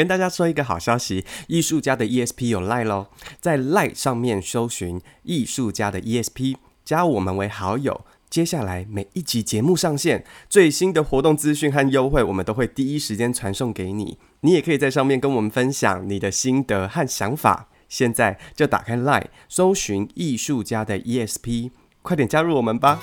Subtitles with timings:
[0.00, 8.00] 跟大家说一个好消息，艺术家的 ESP 有 Line 咯，在 Line 上面搜寻艺术家的 ESP，加我们为好友。
[8.30, 14.16] 接下来每一集节目上线，最新的活动资讯和优惠，我们都会第一时间传送给你。
[14.40, 17.68] 你也可以在上面跟我们分享你的心得和想法。
[17.86, 23.02] 现在就打开 Line，搜寻艺术家的 ESP，快点加入我们吧！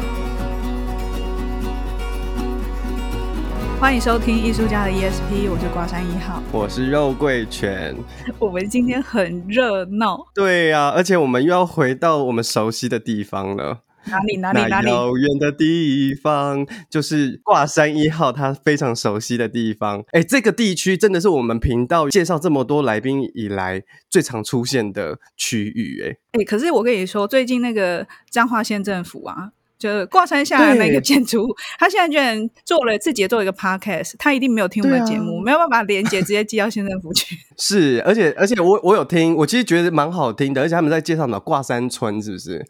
[3.81, 7.95] 欢迎收听艺术家的 ESP，我是挂山一号，我是肉桂犬。
[8.37, 13.79] 我们今天很热闹，对呀、啊，而且我们又要回到我们熟悉的地方了。
[14.05, 14.87] 哪里哪里哪里？
[14.87, 20.03] 遥远的地方，就是挂山一号他非常熟悉的地方。
[20.11, 26.03] 哎，这个地区真的是我们频道介绍这么多来宾以来最常出现的区域。
[26.05, 29.49] 哎，哎，可是我跟你说，最近那个彰化县政府啊。
[29.81, 37.35] 就是挂山下的那个建筑物，他现在居然做了自己做一个 podcast，他一定没有听我们的节目，啊、没有办法连接直接寄到县政府去。
[37.57, 42.63] 是，而且而且我我有听，我其实觉得蛮好听的，而且他们在介绍什么挂山村，是不是？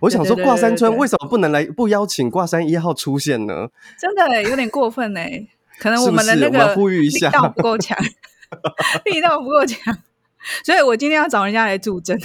[0.00, 3.68] 我想说挂山村为什么不能来不邀请挂山一号出现呢？
[3.96, 5.20] 真的有点过分呢，
[5.78, 7.96] 可能我们的那个呼吁一下力道不够强，
[9.06, 9.96] 力道不够强，
[10.64, 12.18] 所以我今天要找人家来助阵。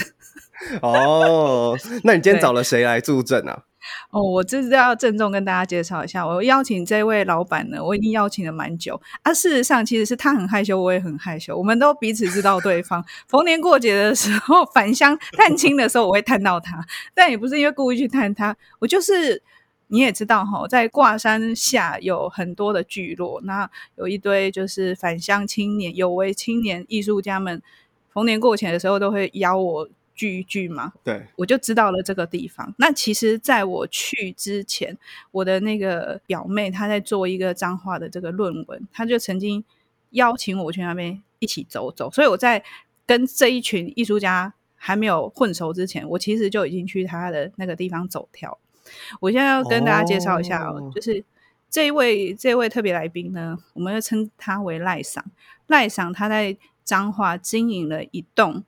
[0.81, 3.63] 哦，那你今天找了谁来助阵啊？
[4.11, 9.33] 哦，我这是要郑重跟大家介绍一下，我邀请这位老板呢，我已经邀请了蛮久啊。
[9.33, 13.03] 事实上，其实是他很害羞，我也很害羞，我们都彼此知道对方。
[13.27, 19.41] 逢年过节的时候，返乡探亲的时候，我会探到他，但也不是因为故意去探他，我就是
[19.87, 27.61] 你也知道哈，在挂山下有很多的聚落，那有一堆就是返乡青年、有为青年艺术家们，
[28.13, 29.89] 逢年过节的时候都会邀我。
[30.21, 32.71] 聚一聚嘛，对，我就知道了这个地方。
[32.77, 34.95] 那其实，在我去之前，
[35.31, 39.63] 我的那个表妹她在做一个彰化的这个论文，她就曾经
[40.11, 42.11] 邀请我去那边一起走走。
[42.11, 42.63] 所以我在
[43.07, 48.59] 跟这一群艺术家还没有混熟之前，我其实就已经去他的那个地方走跳。
[49.19, 51.23] 我现在要跟大家介绍一下，哦，就是
[51.67, 55.25] 这一位这一位特别来宾呢，我们要称他为赖赏。
[55.65, 58.63] 赖赏他在彰化经营了一栋。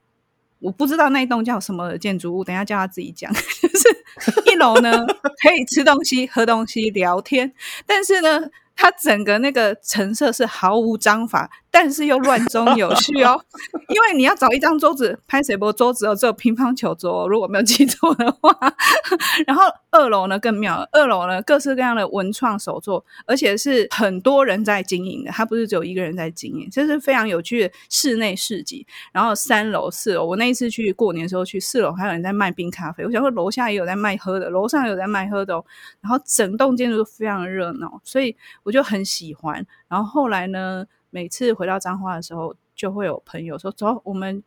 [0.64, 3.32] 我不知道那一栋叫什么建筑物，等下叫他自己讲。
[3.36, 4.03] 就是
[4.46, 5.06] 一楼呢，
[5.42, 7.54] 可以吃东西、喝东西、聊天，
[7.86, 8.42] 但是呢，
[8.76, 11.50] 它整个那个陈设是毫无章法。
[11.76, 13.44] 但是又乱中有序哦，
[13.90, 18.56] 因为你要找一张桌子拍谁波桌子哦，只有乒乓球桌，如果没有记错的话。
[19.48, 28.86] 然后二楼呢更妙，二楼呢各式各样的文创手作，而且是很多人在经营的，它不是只有一个人在经营，这是非常有趣的室内市集。
[29.12, 33.04] 然后三楼、四楼，我那一次去过年的时候去四楼，还有人在卖冰咖啡。
[33.04, 35.66] 我想说楼下也有在卖喝的，楼上有在卖喝的哦。
[36.02, 39.66] 然后整栋建筑都非常的热闹，所以我就很喜欢。
[39.88, 40.86] 然后后来呢？
[41.16, 44.42] 每次回到彰化的时候，就会有朋友说：“走，我们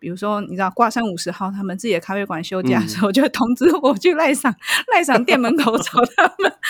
[0.00, 4.52] 比如说，你知道挂山五十号他们自己的咖啡馆休假的时候，嗯、就会通知我去赖桑
[4.92, 6.52] 赖桑店门口找他们。”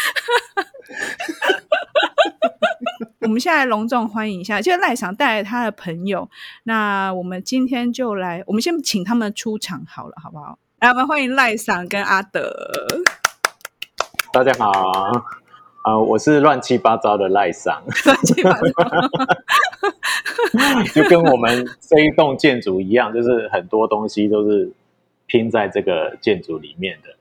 [3.24, 6.28] 我们现在隆重欢迎一下，就是赖桑带来他的朋友。
[6.64, 10.58] 那我们今天就来，我们先请他们出场好了，好不好？
[10.80, 12.86] 来，我们欢迎赖桑跟阿德。
[14.32, 14.70] 大家好。
[14.70, 18.60] 啊、呃，我是乱七八糟的赖桑， 乱七八糟，
[20.94, 24.70] 就跟我们这一栋建筑一样，就是很多东西都是
[25.26, 27.16] 拼在这个建筑里面的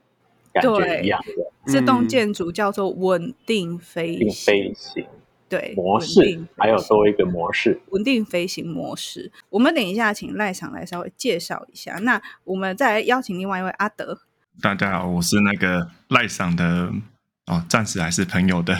[0.53, 1.51] 感觉一样的。
[1.71, 5.03] 这栋建筑叫做稳定飞行，飞行
[5.49, 9.31] 对模式，还有多一个模式，稳定飞行模式。
[9.49, 14.19] 我们等一下请赖桑来稍微介绍一下，那我们再来邀请另外一位阿德。
[14.61, 16.91] 大家好，我是那个赖桑的。
[17.47, 18.75] 哦，暂时还是朋友的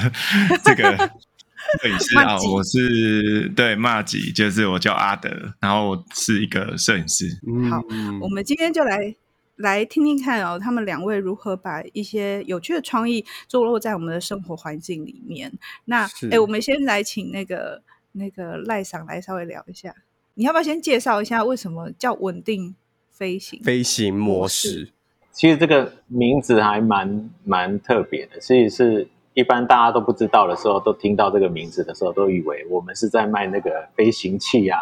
[0.61, 0.83] 这个
[1.81, 5.29] 摄影师啊，我是对骂吉，就是我叫阿德，
[5.61, 7.29] 然后我是一个摄影师。
[7.69, 7.81] 好，
[8.19, 9.15] 我们今天就来
[9.57, 15.51] 来听听看哦，他们两位如何把一些有趣的创意坐落在我们的生活环境里面。
[15.85, 17.81] 那哎，我们先来请那个
[18.13, 19.93] 那个赖赏来稍微聊一下，
[20.35, 22.75] 你要不要先介绍一下为什么叫稳定
[23.11, 24.91] 飞行飞行模式？
[25.31, 34.79] 其实这个名字还蛮蛮特别的，所以是一般大家都不知道的时候，都听到这个名字的时候，都以为我们是在卖那个飞行器啊，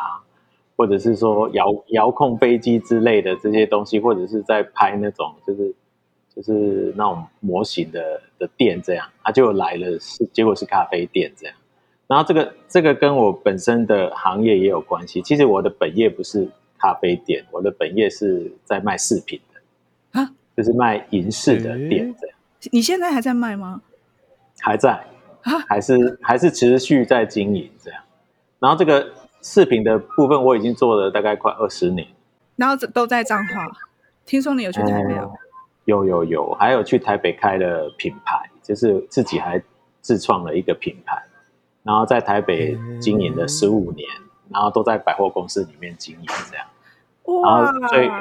[0.76, 5.74] 或者是说遥遥控飞机之类的这些东西，或者是在拍那种就是
[6.36, 11.56] 就是那种模型的的店这样，他就来了是结果是咖啡店这样。
[12.08, 15.22] 然后这个这个跟我本身的行业也有关系。
[15.22, 16.48] 其实我的本业不是
[16.78, 22.38] 咖啡店，我的本业是在卖饰品的啊，就是卖银饰的店这样。
[22.72, 23.82] 你现在还在卖吗？
[24.60, 24.92] 还在
[25.42, 28.02] 啊，还是还是持续在经营这样。
[28.60, 29.12] 然后这个
[29.46, 32.08] 饰品的部分我已经做了大概快二十年。
[32.56, 33.68] 然后都在彰化，
[34.26, 35.14] 听说你有去台北？
[35.14, 35.30] 嗯，
[35.86, 39.62] 有有有，还有去台北开了品牌，就是自己还
[40.02, 41.22] 自创了一个品牌。
[41.84, 46.66] 然后在台北经营了十五年，嗯，然后都在百货公司里面经营这样，
[47.44, 48.12] 哇，然后最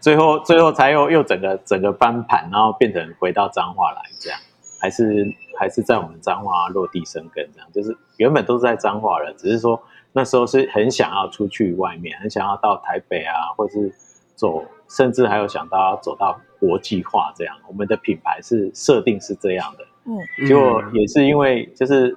[0.00, 4.40] 最后最后才又又整个整个翻盘，然后变成回到彰化来这样，
[4.80, 9.80] 还是还是在我们彰化落地生根这样，就是原本都是在彰化了，只是说
[10.12, 13.92] 那时候是很想要出去外面，很想要到台北啊，或是
[14.34, 19.84] 走，甚至还有想到要走到国际化这样，我们的品牌是设定是这样的。
[20.06, 20.16] 嗯，
[20.48, 22.16] 结果也是因为就是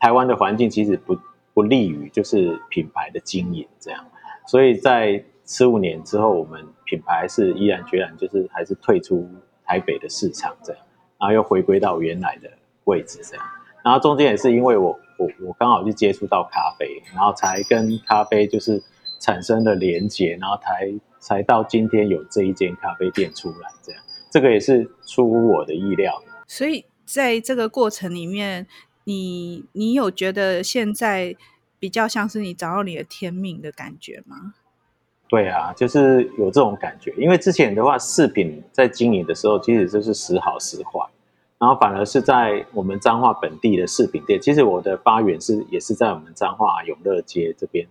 [0.00, 1.16] 台湾的环境其实不
[1.52, 4.02] 不利于就是品牌的经营这样，
[4.46, 9.28] 所以在十五年之后，我们品牌是毅然决然就是还是退出
[9.64, 10.82] 台北的市场这样，
[11.18, 12.50] 然后又回归到原来的
[12.84, 13.44] 位置这样，
[13.84, 18.82] 然后中间也是因为我我我刚好去接触到咖啡，然后才跟咖啡就是
[19.20, 26.84] 产生了连结，然后才才到今天有这一间咖啡店出来这样，这个也是出乎我的意料，所以。
[27.08, 28.66] 在这个过程里面，
[29.04, 31.34] 你你有觉得现在
[31.78, 34.52] 比较像是你找到你的天命的感觉吗？
[35.28, 37.12] 对啊，就是有这种感觉。
[37.18, 41.06] 因为之前的话，饰品在经营的时候，其实就是时好时坏，
[41.58, 44.40] 然后反而是在我们彰化本地的饰品店。
[44.40, 47.86] 其实我的发源是也是在我们彰化永乐街这边，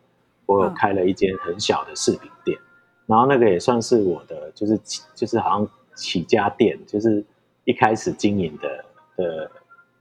[0.46, 2.66] 我有开了一间很小的饰品店，嗯，
[3.06, 4.80] 然后那个也算是我的，就是
[5.16, 7.24] 就是好像起家店，就是
[7.66, 8.84] 一开始经营的。
[9.18, 9.50] 的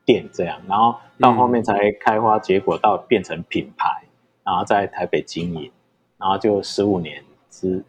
[0.04, 4.08] 店这样，然后到后面才开花结果，到变成品牌，嗯、
[4.44, 5.72] 然后在台北经营，
[6.18, 7.24] 然后就十五年
[7.60, 7.82] 是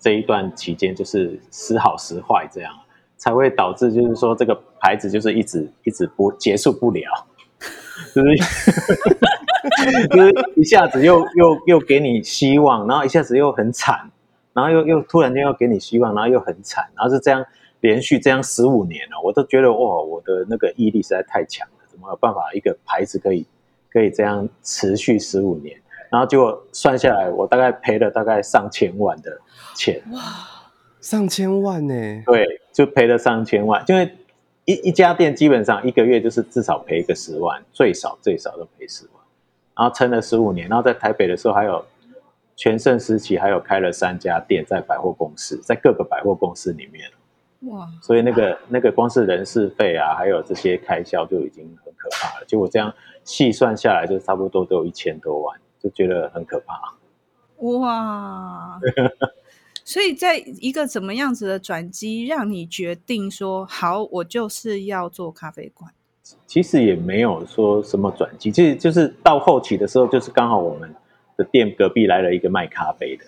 [0.00, 2.72] 这一段期间，就是时好时坏这样，
[3.16, 7.26] 才会导致就是说这个牌子就是一直一直不结束不了，
[8.14, 8.36] 就是
[10.10, 14.10] 就是一下子又又又给你希望，然后一下子又很惨，
[14.52, 17.44] 然后又又突然间又给你希望，然后又很惨，然后是这样。
[17.80, 23.46] 连续这样十五年了，我都觉得哇，我的那个毅力实在太强了，怎么有办法一个牌子可以
[23.92, 25.78] 可以这样持续十五年？
[26.16, 29.38] 然后结果算下来，我大概赔了大概上千万的
[29.74, 30.02] 钱。
[30.14, 30.20] 哇，
[30.98, 32.22] 上千万呢？
[32.24, 34.10] 对，就赔了上千万，因为
[34.64, 39.22] 一一家店基本上一个月就是至少赔个十万，最少最少都赔十万。
[39.76, 41.84] 然后撑了十五年，然后在台北的时候还有
[42.56, 47.10] 全盛时期，还有开了三家店在百货公司，在各个百货公司里面。
[47.70, 47.86] 哇！
[48.00, 52.46] 所以那个那个光是人事费啊，还有这些开销就已经很可怕了。
[52.46, 52.90] 结果这样
[53.22, 56.94] 细算下来，就差不多都有一千多万，就觉得很可怕。
[57.58, 58.78] 哇！
[59.84, 65.92] 所以在一个怎么样子的转机，让你决定说好，我就是要做咖啡馆？
[66.44, 70.92] 其实也没有说什么转机，其实就是到后期的时候，就是刚好我们
[71.36, 73.24] 的店隔壁来了一个卖咖啡的。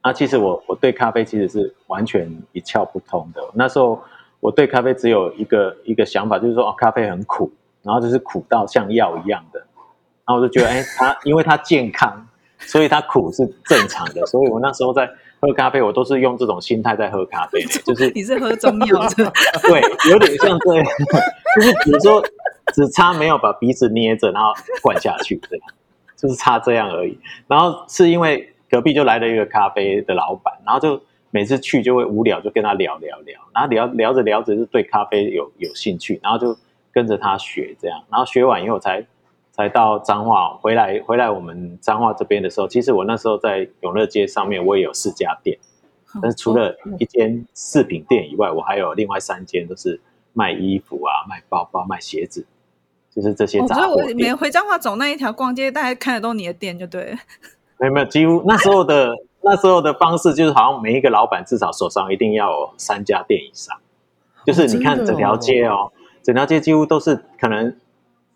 [0.00, 3.42] 啊其实我我对咖啡其实是完全一窍不通的。
[3.52, 4.02] 那时候
[4.40, 9.65] 我对咖啡只有一个一个想法，就是说哦，咖啡很苦，然后就是苦到像药一样的。
[10.26, 12.26] 然后我就觉得，哎，他因为他健康，
[12.58, 14.24] 所以他苦是正常的。
[14.26, 15.08] 所以我那时候在
[15.40, 20.86] 喝咖啡，我都是用这种心态在喝咖啡， 就是你是喝中药的， 对，有点像这样，
[21.56, 22.22] 就是比如说
[22.74, 24.52] 只差没有把鼻子捏着，然后
[24.82, 25.68] 灌下去，这样，
[26.16, 27.18] 就是差这样而已。
[27.46, 28.52] 然后是因为。
[28.68, 36.54] 隔壁就来了一个咖啡的老板，然后就每次去就会无聊，就跟他聊聊聊，然后聊聊着聊着就对咖啡有有兴趣，然后就
[36.92, 39.06] 跟着他学这样，然后学完以后才
[39.56, 45.58] 才到彰化回来回来我们彰化这边的时候，其实我那时候在永乐街上面我也有四家店，
[46.20, 50.00] 但是除了一间饰品店以外，我还有另外三间都是
[50.34, 52.44] 卖衣服啊、卖包包、卖鞋子，
[53.10, 54.04] 就是这些杂货店。
[54.04, 57.16] 所以我每回彰化走那一条逛街，大概看得都你的店就对。
[57.80, 63.76] 没有没有，几乎那时候的那时候的方式就是，好像每一个老板至少手上一定要有三家店以上，
[64.44, 67.76] 就是你看整条街哦，整条街几乎都是可能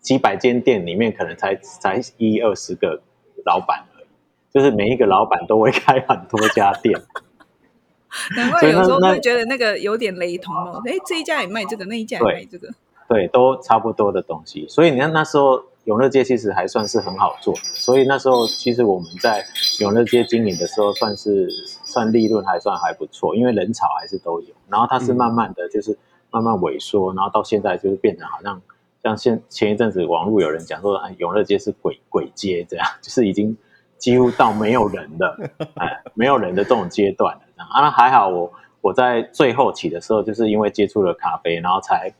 [0.01, 3.01] 几百间店里面，可能才才一二十个
[3.45, 4.05] 老板而已，
[4.51, 6.99] 就是每一个老板都会 开很多家店。
[8.35, 12.67] 难怪有时候会觉得那个有点雷同哦，哎，这一家也卖这个，那一家也卖这个，
[13.07, 14.67] 对，都差不多的东西。
[14.67, 19.45] 所以你看那时候永乐街其实还算是很好做，所以那时候其实我们在
[19.79, 21.49] 永乐街经营的时候，算是
[21.85, 24.47] 算利润还算还不错，因为人潮还是都有。
[24.67, 25.97] 然后它是慢慢的就是
[26.31, 28.61] 慢慢萎缩，然后到现在就是变成好像
[29.03, 33.57] 像现前一阵子网络有人讲说，哎，永乐街是鬼鬼街这样， 就是已经
[33.97, 37.41] 几乎到没有人的，哎，没有人的这种阶段了。
[37.57, 42.13] 啊，那还好我我在最后期的时候，就是因为接触了咖啡，然后才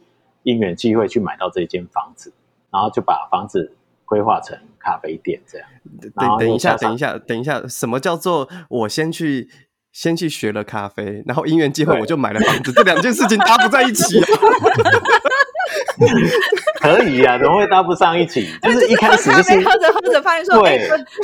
[0.44, 2.34] 因缘际会去买到这间房子。
[2.74, 5.68] 然后就把房子规划成咖啡店这样。
[6.16, 9.50] 等等一下，等一下，等一下，什么叫做我先去
[9.92, 12.72] 先去学了咖啡，然后因缘际会我就买了房子？
[12.72, 14.26] 这两件事情搭不在一起啊？
[16.82, 18.48] 可以啊，怎么会搭不上一起？
[18.62, 20.78] 就是一开始就是喝着喝着发现说，哎，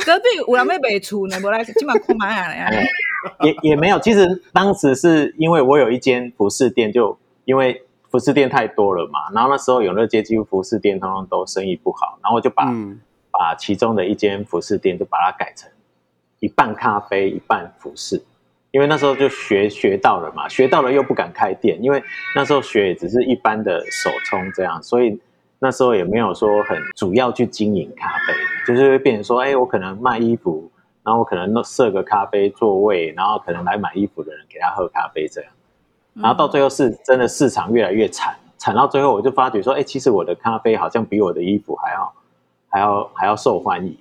[0.06, 2.70] 隔壁有人没买厝呢，我来今晚空买啊。
[3.42, 7.82] 也也没有，其实当时是因为我有一间服饰店，就因为。
[8.10, 12.98] 服饰店太多了嘛，然后那时候永乐街几乎服饰店通通都生意不好，然后我就把、嗯、
[13.30, 15.70] 把其中的一间服饰店就把它改成
[16.40, 18.22] 一半咖啡一半服饰，
[18.70, 22.02] 因为那时候就学学到了嘛，学到了又不敢开店，因为
[22.34, 25.20] 那时候学也只是一般的手冲这样，所以
[25.60, 28.34] 那时候也没有说很主要去经营咖啡，
[28.66, 30.70] 就是会变成说，哎，我可能卖衣服，
[31.02, 35.50] 然后我可能设个咖啡座位，然后可能来买衣服的人给他喝咖啡这样。
[36.14, 42.12] 然后到最后是真的市场越来越惨，惨到最后我就发觉说，哎，其实我的咖啡好像比我的衣服还要
[42.68, 43.96] 还要还要受欢迎。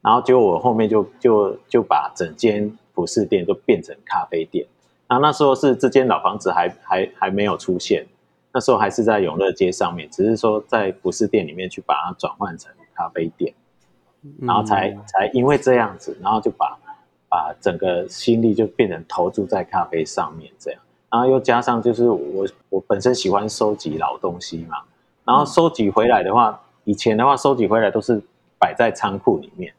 [0.00, 4.66] 然后结果我后面就就就把整间服饰店都变成咖啡店。
[5.08, 8.06] 然后那时候是这间老房子还还还没有出现，
[8.56, 13.52] 那时候还是在永乐街上面，只是说在服饰店里面去把它转换成咖啡店，
[14.40, 16.74] 然后才才因为这样子，然后就把
[17.28, 20.80] 把整个心力就变成投注在咖啡上面这样。
[21.10, 24.78] 然后又加上就是我我本身喜欢收集老东西嘛，
[25.26, 28.18] 然后收集回来的话，以前的话收集回来都是
[28.58, 29.70] 摆在仓库里面，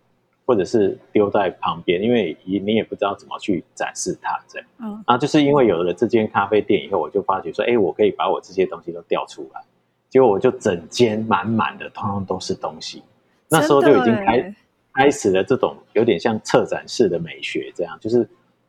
[0.47, 4.67] 或者是丢在旁边，因为你你也不知道怎么去展示它这样。
[4.79, 9.61] 嗯，然后就是因为有了这间咖啡店以后，我就发觉说，哎，我可以把我这些东西都调出来，
[10.09, 13.03] 结果我就整间满满的，通通都是东西。
[13.49, 14.55] 那时候就已经开
[14.93, 18.27] 开始了这种有点像策展式的美学，这样就是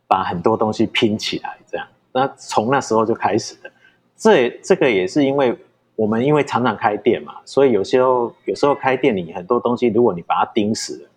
[0.09, 1.87] 把很多东西拼起来这样。
[2.13, 3.71] 那从那时候就开始的，
[4.17, 5.57] 这这个也是因为
[5.95, 11.08] 我们因为常常开店嘛，所以有时候有时候开店你很多东西，如果你把它盯死了，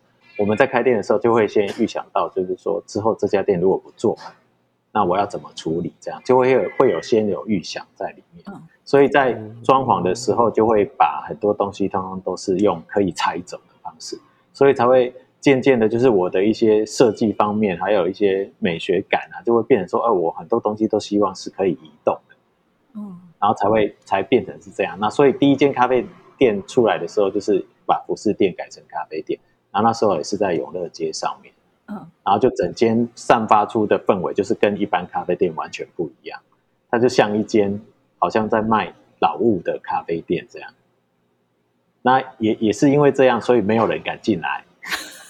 [0.41, 4.17] 我们在开店的时候就会先预想到，就是说之后这家店如果不做，
[4.91, 5.93] 那我要怎么处理？
[6.00, 8.43] 这样就会有会有先有预想在里面，
[8.83, 9.33] 所以在
[9.63, 14.19] 装潢的时候就会把很多东西通通都是用可以拆走的方式，
[14.51, 15.13] 所以才会。
[15.41, 22.36] 渐渐的，就是我的一些设计方面，还有一些美学感啊，就会变成说，哦，我很多东西都希望是可以移动的，
[22.93, 24.95] 嗯，然后才会才变成是这样。
[25.00, 26.05] 那所以第一间咖啡
[26.38, 29.39] 店出来的时候，就是把服饰店改成咖啡店，
[29.72, 31.54] 然后那时候也是在永乐街上面，
[31.88, 36.40] 嗯，然后就整间散发出的氛围就是跟一般咖啡店完全不一样，
[36.90, 37.82] 它就像一间
[38.20, 40.70] 好像在卖老物的咖啡店这样。
[42.04, 44.63] 那也也是因为这样，所以没有人敢进来。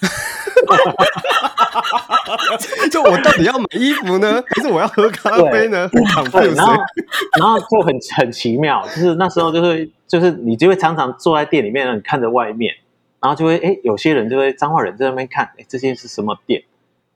[2.91, 5.87] 就我到底要买衣服呢，还是我要喝咖啡呢？
[5.89, 6.73] 对对然后，
[7.37, 12.73] 然后就很很奇妙，就是那时候就是就是你就会常常坐在店里面，你看着外面，
[13.21, 16.63] 然后就会哎，有些人就会彰化人在那边看，哎，这些是什么店？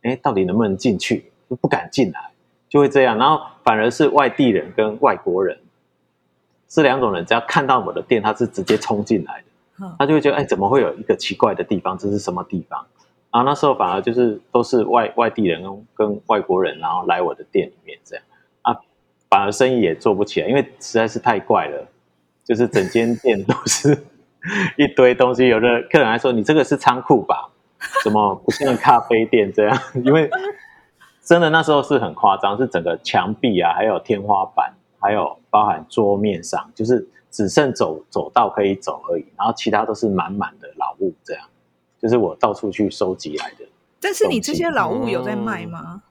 [0.03, 1.25] 哎，到底能不能进去？
[1.49, 2.31] 就不敢进来，
[2.69, 3.17] 就会这样。
[3.17, 5.57] 然后反而是外地人跟外国人
[6.67, 9.95] 这两种人，只要看到我的店，他是直接冲进来的。
[9.99, 11.97] 他就会觉得，哎，怎么会有一个奇怪的地方？
[11.97, 12.85] 这是什么地方？
[13.31, 18.23] 然后那时候反而就是都是外外地人跟跟外国人，然后来我的店里面这样
[18.61, 18.73] 啊，
[19.29, 21.85] 反而生意也做不起来，因为实在是太怪了，
[22.45, 24.05] 就是整间店都是
[24.77, 25.47] 一堆东西。
[25.47, 27.49] 有的客人还说：“你这个是仓库吧？
[28.03, 30.29] 怎么不像咖啡店这样？” 因为
[31.23, 37.07] 真的那时候是很夸张，是整个墙壁啊，还有天花板，还有包含桌面上，就是。
[37.31, 41.45] 只剩走走道可以走而已，然后其他都是满满的老物，这样
[41.99, 43.65] 就是我到处去收集来的。
[43.99, 45.81] 但是你这些老物有在卖吗？
[45.95, 46.01] 嗯、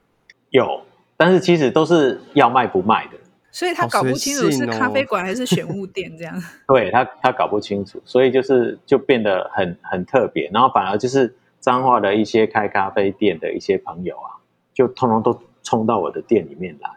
[0.51, 0.81] 有，
[1.17, 3.17] 但是其实都是要卖不卖的，
[3.55, 6.35] 所以他搞不清楚是咖啡馆还是选物店这样。
[6.67, 14.35] 哦、对他，他搞不清楚，所以就是就变得很很特别，然后反而就是彰化的一些开咖啡店的一些朋友啊，
[14.73, 16.89] 就通通都冲到我的店里面来，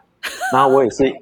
[0.51, 1.15] 然后我也是。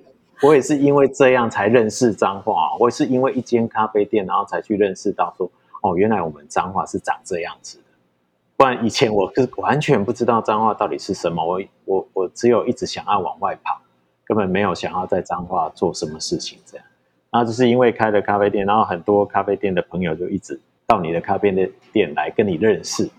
[0.44, 5.50] 我也是因为这样才认识彰化，我也是因为一间咖啡店，然后才去认识到说，
[5.82, 7.84] 哦，原来我们彰化是长这样子的。
[8.56, 13.82] 不然以前我是完全不知道彰化到底是什么，我我我只有一直想要往外跑，
[14.28, 16.86] 根本没有想要在彰化做什么事情这样。
[17.30, 23.10] 然后就是因为开了咖啡店，然后很多咖啡店的朋友就一直到你的咖啡店店来跟你认识。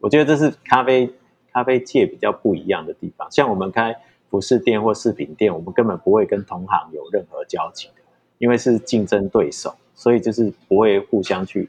[0.00, 1.12] 我觉得这是咖啡
[1.52, 3.28] 咖啡界比较不一样的地方。
[3.30, 3.94] 像我们开
[4.30, 8.02] 服饰店或饰品店，我们根本不会跟同行有任何交集的，
[8.38, 11.68] 因为是竞争对手，所以就是不会互相去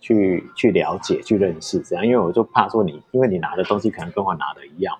[0.00, 2.04] 去去了解、去认识这样。
[2.04, 4.98] 因为我就怕说你，因为你拿的东西可能跟我拿的一样，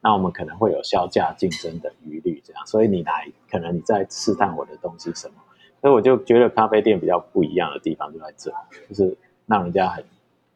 [0.00, 2.66] 那我们可能会有销价竞争的疑虑这样。
[2.66, 5.34] 所以你来，可能你在试探我的东西什么。
[5.80, 8.52] 所以我就觉得咖啡店比较不一样的地方就在这，
[8.88, 10.04] 就是让人家很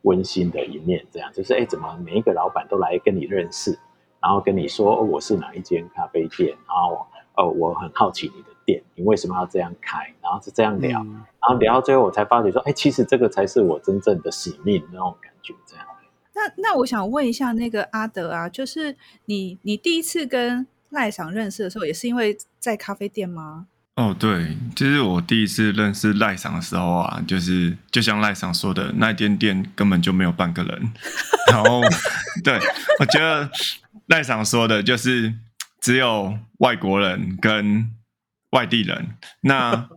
[0.03, 3.79] 温馨的一面，这样就是哎，怎么每一个老板都来跟你认识，
[4.21, 7.07] 然后跟你说，哦，我是哪一间咖啡店，然后
[7.37, 15.87] 哦，我很好奇你的店，你为什么要这样开，然后是这样聊，嗯、然后聊到最后我才发觉说，哎，其实这个才是我真正的使命那种感觉，这样。
[16.35, 18.97] 那那我想问一下那个阿德啊，就是
[19.27, 23.67] 你你第一次跟赖桑认识的时候，也是因为在咖啡店吗？
[23.97, 30.93] 哦，对，就是我第一次认识赖桑的时候啊，就是就像赖桑说的，那间店根本就没有半个人。
[31.51, 31.83] 然后，
[32.43, 32.59] 对，
[32.99, 33.51] 我觉得
[34.07, 35.35] 赖桑说的就是
[35.79, 37.91] 只有外国人跟
[38.53, 39.89] 外地人，那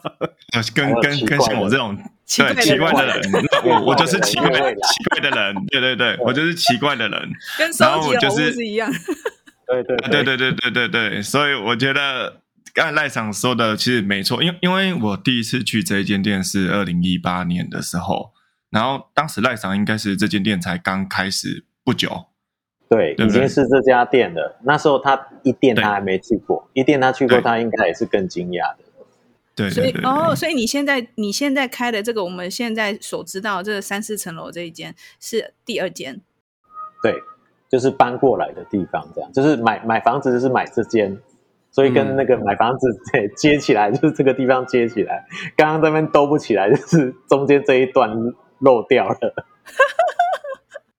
[0.74, 1.96] 跟跟跟像我这种
[2.36, 7.30] 对奇怪的人，那我我就是奇怪奇怪的人，对对对，我就是奇怪的人，
[7.78, 8.90] 然后我就是一样，
[9.68, 10.24] 对 对对。
[10.24, 12.40] 对对对对对，所以我觉得。
[12.74, 18.34] 刚才赖桑说的其实没错，因为因为我第一次去这一间店是二零一八年的时候，
[18.68, 22.26] 然后当时赖桑应该是这间店才刚开始不久，
[22.88, 24.56] 对，对对已经是这家店了。
[24.62, 28.84] 那时候他一店他还没去过，一店他去过，他应该也是更惊讶的。
[29.54, 36.20] 对，所以哦，所以你现在你现在开的这个我们现在所知道这三四层楼这一间是第二间，
[37.02, 37.14] 对，
[37.68, 41.18] 就是搬过来的地方，这样就是买买房子就是买这间。
[41.72, 45.26] 所以跟那个买房子对接起来， 就是这个地方接起来。
[45.58, 48.10] 刚刚这边兜不起来，就是中间这一段
[48.60, 49.46] 漏掉了。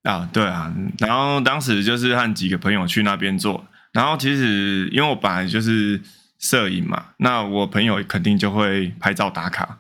[0.08, 0.74] 啊，对啊。
[1.00, 3.66] 然后当时就是和几个朋友去那边做。
[3.92, 6.02] 然后其实因为我本来就是
[6.40, 9.80] 摄影嘛，那我朋友肯定就会拍照打卡。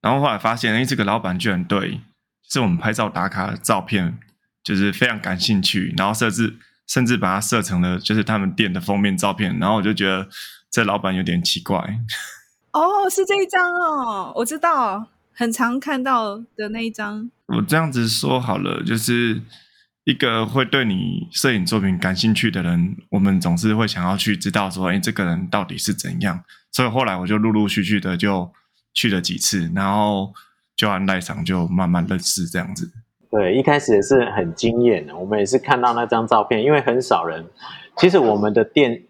[0.00, 2.00] 然后后来发现，哎，这个老板居然对
[2.48, 4.18] 是我们拍照打卡的照片
[4.62, 6.58] 就是非常感兴趣，然后设置。
[6.86, 10.28] 甚至把它设成了就是他们店的封面照片，然后我就觉得
[10.70, 11.78] 这老板有点奇怪。
[12.72, 17.30] 哦，是这一张哦，我知道，很常看到的那一张。
[17.46, 19.42] 我这样子说好了，就是
[20.04, 26.42] 一个会对你摄影作品感兴趣的人，我们总是会想要去知道说，哎，这个人到底是怎样。
[26.72, 28.50] 所以后来我就陆陆续续的就
[28.94, 30.32] 去了几次，然后
[30.76, 32.90] 就按赖场就慢慢认识这样子。
[33.30, 35.16] 对，一开始也是很惊艳的。
[35.16, 37.44] 我们也是看到那张照片，因为很少人。
[37.96, 39.02] 其实我们的店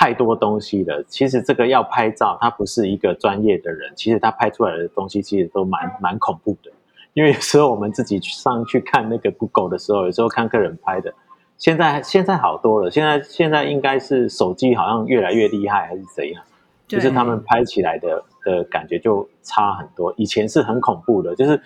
[0.00, 1.04] 太多东西了。
[1.06, 6.72] 其实这个要拍照，他不是一个专业的人，其实他拍出来的东西其实都蛮蛮恐怖的。
[7.12, 11.12] 因为有时候我们自己上去看那个 Google 的时候，有时候看客人拍的。
[11.58, 16.42] 现在现在好多了，现在现在应该是手机好像越来越厉害，还是怎样？
[16.88, 20.14] 就是他们拍起来的的感觉就差很多。
[20.16, 21.60] 以前是很恐怖的，就是。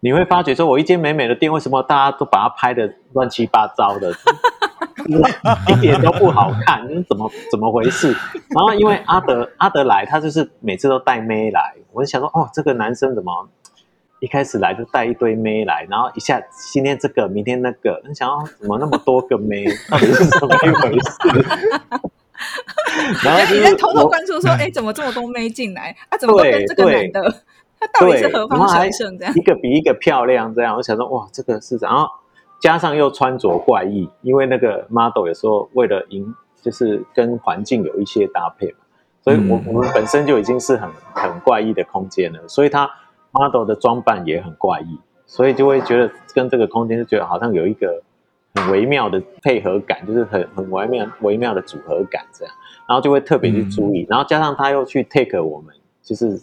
[0.00, 4.12] 你会发觉说，我一间美美的店，为什么大家都把它拍得乱七八糟的，
[5.68, 6.86] 一点都不好看？
[7.08, 8.14] 怎么怎么回事？
[8.50, 13.48] 然后因为阿德阿德来，他就是每次都带妹来，我就想说，哦，这个男生怎么
[14.20, 16.40] 一开始来就带一堆妹来，然后一下
[16.72, 19.66] 今天这个，明天那个，你想要怎么那么多个妹？
[19.90, 21.08] 到底是怎么一回事？
[23.24, 25.94] 然后 你在偷偷关注说，哎，怎么这么多妹进来？
[26.08, 27.34] 啊，怎么都跟这个男的？
[27.78, 29.18] 他到底是何方神圣？
[29.18, 32.08] 这样一个比一个漂亮，这样我想说，哇，这个是，然后
[32.58, 38.78] 加上又穿着怪异，因为那个 model 有时候为了迎，就是跟环境有一些搭配嘛，
[39.22, 42.90] 所以我我们本身就已经是很很怪异的空间了，所以他
[43.32, 48.02] model 的装扮也很怪异，所以就会觉得跟这个空间就觉得好像有一个
[48.54, 52.54] 很微妙的配合感，就是很很微妙微妙的组合感这样，
[52.88, 56.40] 然后就会特别去注意，嗯、然后加上他又去 take 我们，就是。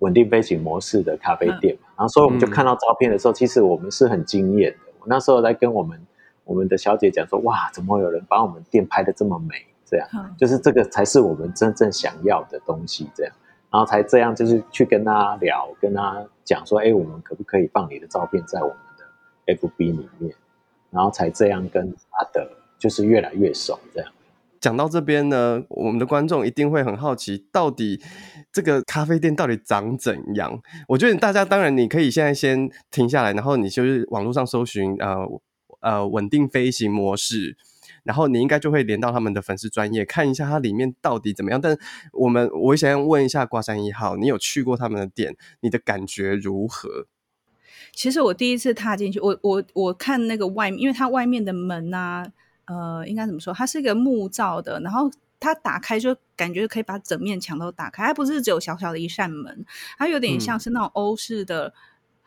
[0.00, 4.89] 稳定飞行模式的咖啡店嘛，然后所以我们就看到照片的时候，其实我们是很惊艳的。
[5.00, 6.00] 我那时候在跟我们
[6.44, 9.54] 我们的小姐讲说，哇，怎么会有人把我们店拍的这么美？
[9.84, 10.08] 这样，
[10.38, 13.08] 就是这个才是我们真正想要的东西。
[13.12, 13.32] 这样，
[13.70, 20.32] 然后才这样，就是去跟他聊，跟他讲说，哎，我们可不可以放你的照片在我们的 FB 里面？
[20.90, 24.12] 然后才这样跟阿德就是越来越熟，这样。
[24.60, 28.00] 讲到这边呢，我们的观众一定会很好奇，到底
[28.52, 30.60] 这个咖啡店到底长怎样？
[30.88, 35.26] 我觉得大家当然你可以现在先停下来，然后你就是网络上搜寻呃
[35.80, 37.56] 呃稳定飞行模式，
[38.04, 41.58] 然后你应该就会连到他们的粉丝专业，看一下它里面到底怎么样。
[41.58, 41.76] 但
[42.12, 47.06] 我们我想问一下瓜山一号，你有去过他们的店，你的感觉如何？
[47.92, 52.24] 其实我第一次踏进去，我我我看那个外面，因为它外面的门啊，
[52.70, 53.52] 呃，应该怎么说？
[53.52, 59.66] 它是一个木造的，然后它打开就感觉可以把整面墙都打开，它不是只有小小的一扇门，
[59.98, 61.66] 它有点像是那种欧式的。
[61.66, 61.72] 嗯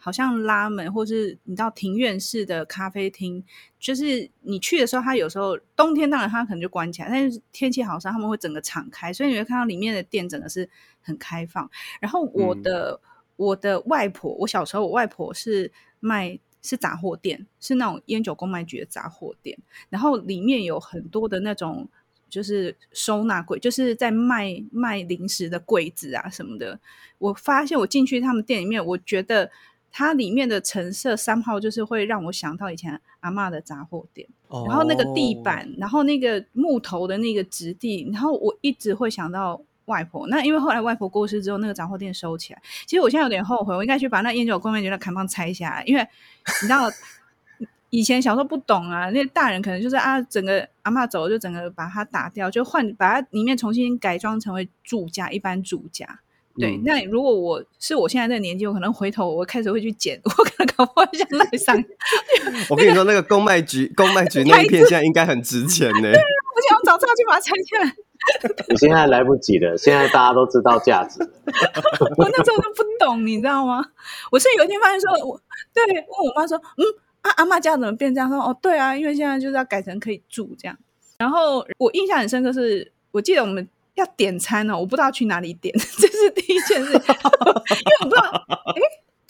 [0.04, 3.42] 好像拉门，或是你到庭院式的咖啡厅，
[3.80, 10.70] 就是你去的时候，它有时候冬天当然它可能就关起来，但是天气好时候他们会整个敞开，所以你会看到里面的店整个是
[11.02, 11.72] 很开放。
[12.02, 19.56] 然后我的、嗯、我的外婆，我小时候我外婆是卖是杂货店，是那种烟酒公卖局的杂货店，
[19.90, 21.88] 然后里面有很多的那种
[22.28, 26.80] 就是收纳柜，就是在卖卖零食的柜子啊什么的。
[27.20, 29.52] 我发现我进去他们店里面，我觉得。
[29.96, 34.68] 它里面的陈设三号就是会让我想到以前阿嬷的杂货店，oh.
[34.68, 40.28] 然后那个地板，然后那个木头的那个质地，然后我一直会想到外婆。
[40.28, 42.62] 那因为后来外婆过世之后，那个杂货店收起来。
[42.86, 46.02] 其实我现在有点后悔，我应该去把那烟酒公卖局的看板拆下来，因为
[46.62, 46.90] 你知道
[47.90, 56.20] 以前小时候不懂啊，那大人可能就是啊，整个阿嬷走了就整个把它打掉，就换把它里面重新改装成为住家，一般住家。
[56.56, 61.76] 对，那如果我是我现在这个年纪，我可能回头我开始会去捡， 我可能搞不好像赖上。
[62.70, 66.02] 我跟你说，那个公卖局，公卖局那一片现在应该很值钱呢。
[66.02, 67.92] 对，我想早知道就把它拆下来。
[68.70, 71.20] 你现在来不及了，现在大家都知道价值。
[72.18, 73.84] 我那时候都不懂，你知道吗？
[74.32, 75.40] 我是有一天发现说，我
[75.74, 76.84] 对问我妈说，嗯，
[77.22, 78.30] 啊、阿妈家怎么变这样？
[78.30, 80.78] 说哦，对啊，因为现在就是要改成可以住这样。
[81.18, 83.68] 然后我印象很深刻是，我记得我们。
[83.96, 87.06] 要点餐呢、我不知道去哪里点， 这是第一件事，因为
[88.02, 88.82] 我不知道，哎，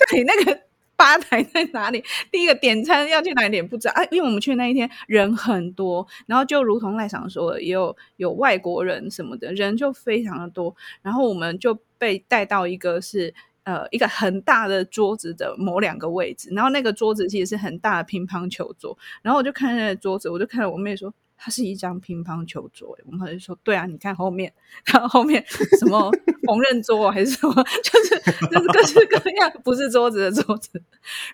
[0.10, 0.58] 对，那个
[0.95, 2.03] 吧台在哪里？
[2.32, 21.13] 第一个点餐要去哪里不知道啊，因为我们去那一天人很多，然后就如同赖长说的，也有有外国人什么的，人就非常的多，然后我们就被带到一个是呃一个很大的桌子的某两个位置，然后那个桌子其实是很大的乒乓球桌，然后我就看那个桌子，我就看着我妹说。
[21.45, 24.53] 它是一张乒乓球桌，我们就说对啊，你看后面，
[24.86, 25.43] 然后后面
[25.77, 26.10] 什么
[26.47, 27.53] 缝纫桌还是什么，
[27.84, 28.17] 就是
[28.49, 30.82] 就是各式各样，不是桌子的桌子。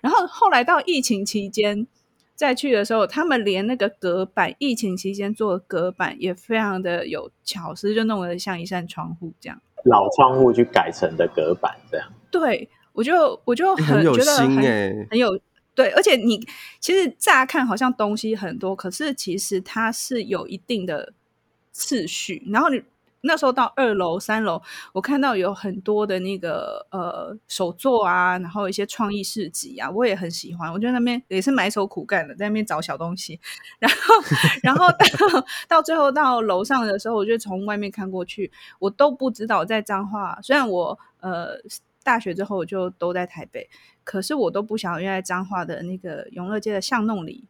[0.02, 1.86] 然后后来到疫情期间
[2.34, 12.12] 再去的时候，他们连那个隔板，疫情期间做的隔板也非常的有巧思，就弄得像一扇窗户这样，老窗户去改成的隔板这样。
[12.32, 15.38] 对，我就我就很，很有心哎、欸，很有。
[15.74, 16.46] 对，而且你
[16.78, 21.12] 其实乍看好像东西很多，可是其实它是有一定的
[21.72, 22.42] 次序。
[22.48, 22.82] 然后你
[23.22, 24.60] 那时候到二楼、三楼，
[24.92, 30.72] 我看到有很多的那个呃手作啊，然后一些创意市集啊，我也很喜欢。
[30.72, 33.38] 我觉得那边也是埋头苦干的，在那边找小东西。
[33.78, 34.14] 然后，
[34.62, 40.38] 然后到到最后到楼上的时候，我就从外面看过去，我都不知道在彰化。
[40.42, 41.56] 虽然我呃
[42.10, 43.68] 大学之后我就都在台北。
[44.02, 47.44] 可是我都不晓得，原来彰化的那个永乐街的巷弄里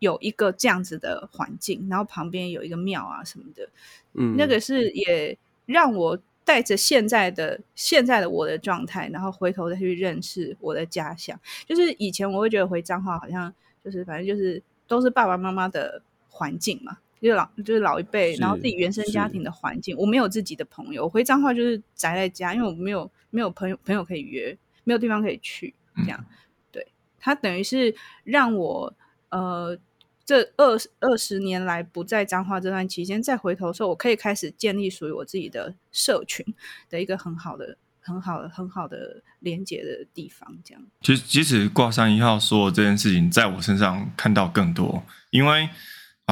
[0.00, 3.68] 有一个这样子的环境，然后旁边有一个庙啊什么的，
[4.14, 11.38] 嗯，那个是也让我带着现在的现在的我的状态，然后回头再去认识我的家乡。
[11.64, 25.74] 就是以前我会觉得回彰化好像就是反正就是都是爸爸妈妈的环境嘛，就是老就是老一辈，然后自己原生家庭的环境，我没有自己的朋友，我回彰化就是宅在家，因为我没有没有朋友朋友可以约，没有地方可以去。
[25.96, 26.24] 这样，
[26.72, 26.86] 对，
[27.18, 28.94] 他等于是让我
[29.28, 29.76] 呃，
[30.24, 36.46] 这二二十年来不在彰化这段期间，再回头的时候，我可以开始建立属于我自己的社群
[36.88, 40.56] 的一个很好的、很好的、很好的连接的地方。
[40.64, 45.68] 这样，其实即使挂上一号说这件事情，在我身上看到更多，因为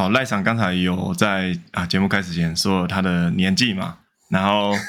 [0.05, 3.99] 哦，赖长刚才有在啊节目开始前说他的年纪嘛，
[4.31, 4.73] 然后。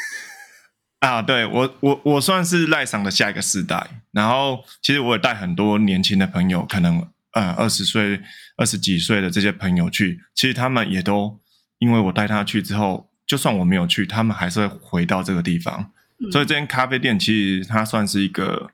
[1.00, 8.19] 啊，对我我我算是赖桑的下一个世代，然后其实我也带很多年轻的朋友，可能呃二十岁、
[8.58, 11.39] 二十几岁的这些朋友去，其实他们也都
[11.78, 15.89] 因为我带他去之后，就算我没有去，他们还是会回到这个地方。
[16.19, 18.69] 嗯、所以这间咖啡店其实它算是一个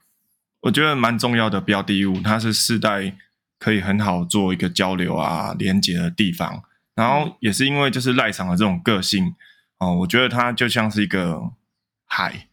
[0.61, 3.13] 我觉得蛮重要的标的物，它是世代
[3.59, 6.63] 可以很好做一个交流啊、连接的地方。
[6.95, 9.35] 然后也是因为就是赖场的这种个性
[9.79, 11.51] 哦、呃，我觉得他就像是一个。
[12.07, 12.47] 海，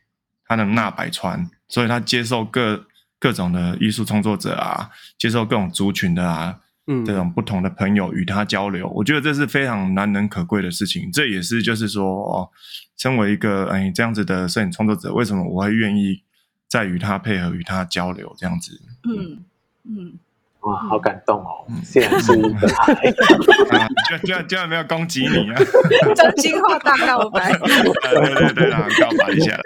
[0.47, 2.87] 他能纳百川，所以他接受各
[3.21, 11.13] 各种的艺术创作者啊，接受各种族群的啊，嗯，这种不同的朋友与他交流，我觉得这是非常难能可贵的事情。
[11.13, 12.51] 这也是就是说，哦，
[12.97, 16.23] 身为一个哎这样子的摄影创作者，为什么我会愿意
[16.67, 18.81] 再与他配合，与他交流这样子？
[19.05, 19.45] 嗯
[19.85, 20.19] 嗯，
[20.63, 21.67] 哇，好感动哦！
[21.83, 23.11] 竟然是一个爱，
[24.25, 25.59] 就居然没有攻击你啊！
[26.15, 29.59] 真心话大告白，对 对对，告白一下。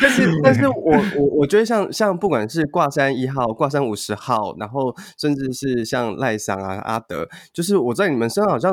[0.00, 8.72] 但是，但是我我我觉得像像不管是挂山一号、挂山五十号，然后甚至是像赖桑啊、阿德，就是我在你们身上好像。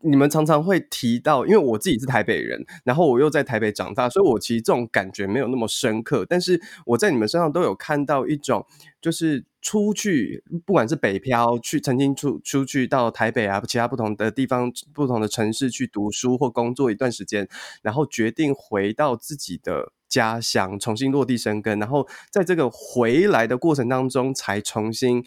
[0.00, 6.24] 你们常常会提到，因为我自己是台北人，然后我又在台北长大，所以我其实这种感觉没有那么深刻。
[6.24, 8.64] 但是我在你们身上都有看到一种，
[9.00, 17.46] 就是出去，不管是北漂去，曾经出出去到台北啊，其他不同的地方、不同的城市去读书或工作一段时间，
[17.82, 25.22] 然后决定回到自己的家乡，重新落地生根，然后在这个回来的过程当中，才重新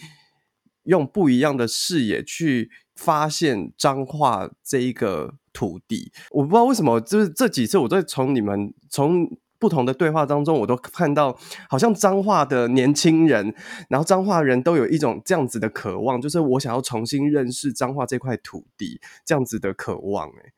[0.85, 2.71] 用不一样的视野去。
[2.93, 9.27] 发现彰化这一个土地，我不知道为什么，就是这几次我在从你们从
[9.61, 11.37] 不同的对话当中，我都看到
[11.69, 13.53] 好像彰化的年轻人，
[13.87, 20.53] 然后彰化人都有一种这样子的渴望，就是我想要重新认识彰化这块土地，这样子的渴望，欸。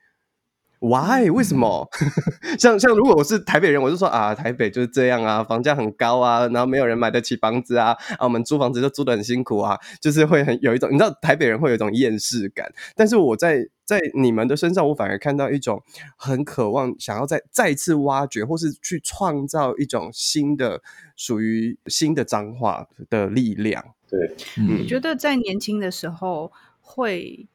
[0.80, 1.30] Why？
[1.30, 1.88] 为什么？
[2.60, 12.70] 像像如果我是台北人，我就说啊，台北就是这样啊，房价很高啊，然后没有人买得起房子啊，啊，我们租房子就租得很辛苦啊，就是会很有一种，你知道台北人会有一种厌世感。
[12.98, 15.84] 但是我在在你们的身上，我反而看到一种
[16.16, 20.82] 很渴望想要再再次挖掘，或是去创造一种新的
[21.16, 23.94] 属于新的脏话的力量。
[24.10, 27.48] 对，嗯，我觉得在年轻的时候会。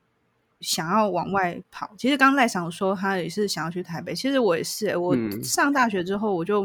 [0.60, 4.96] 想要往外跑，其实刚刚赖想说他也是想要去台北，其实我也是。
[4.96, 6.64] 我上大学之后，我就、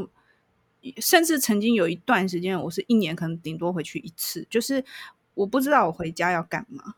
[0.82, 4.84] 嗯、甚至曾经有一段时间，我是一年可能顶多回去一次，就是
[5.36, 6.96] 我不知道我回家要干嘛。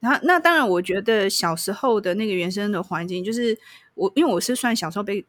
[0.00, 3.56] 然后那当然，我觉得小时候的那个原生的环境，就是
[3.94, 5.24] 我因为我是算小时候被